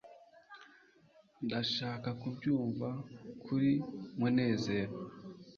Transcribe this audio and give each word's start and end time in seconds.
ndashaka 1.45 2.09
kubyumva 2.21 2.87
kuri 3.43 3.71
munezero 4.19 4.95